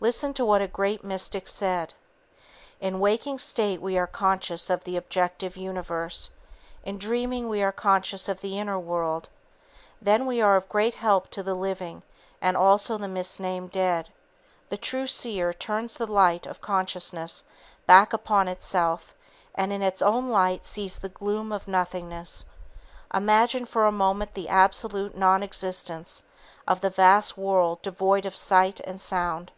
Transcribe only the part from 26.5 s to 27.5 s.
of the vast